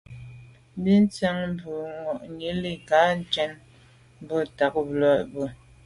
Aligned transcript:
Bìn 0.81 1.03
síáŋ 1.15 1.37
bû’ŋwà’nǐ 1.61 2.49
lî 2.61 2.73
kά 2.89 3.01
njə́n 3.19 3.51
mə̂n 3.57 3.63
mbwɔ̀ 4.21 4.41
ntὰg 4.55 4.73
lά 5.01 5.11
bwə́. 5.31 5.49